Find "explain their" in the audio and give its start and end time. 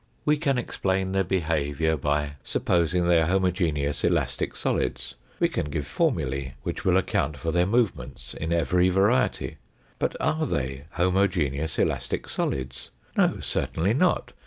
0.57-1.23